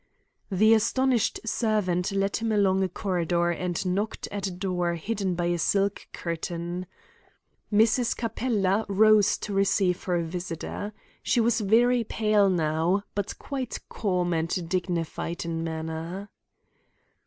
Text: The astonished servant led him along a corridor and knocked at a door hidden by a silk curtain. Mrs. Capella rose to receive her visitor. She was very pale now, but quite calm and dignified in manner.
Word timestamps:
The 0.49 0.73
astonished 0.73 1.41
servant 1.45 2.11
led 2.11 2.37
him 2.37 2.51
along 2.51 2.81
a 2.81 2.89
corridor 2.89 3.51
and 3.51 3.85
knocked 3.85 4.27
at 4.31 4.47
a 4.47 4.51
door 4.51 4.95
hidden 4.95 5.35
by 5.35 5.45
a 5.45 5.59
silk 5.59 6.07
curtain. 6.11 6.87
Mrs. 7.71 8.17
Capella 8.17 8.83
rose 8.89 9.37
to 9.37 9.53
receive 9.53 10.01
her 10.05 10.23
visitor. 10.23 10.91
She 11.21 11.39
was 11.39 11.61
very 11.61 12.03
pale 12.03 12.49
now, 12.49 13.03
but 13.13 13.37
quite 13.37 13.77
calm 13.89 14.33
and 14.33 14.67
dignified 14.67 15.45
in 15.45 15.63
manner. 15.63 16.29